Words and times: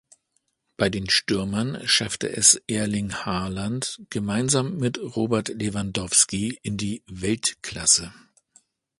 Bei 0.77 0.89
den 0.89 1.11
Stürmern 1.11 1.79
schaffte 1.87 2.27
es 2.35 2.55
Erling 2.67 3.13
Haaland 3.13 4.01
gemeinsam 4.09 4.77
mit 4.77 4.97
Robert 4.97 5.49
Lewandowski 5.49 6.57
in 6.63 6.75
die 6.75 7.03
"Weltklasse". 7.05 8.11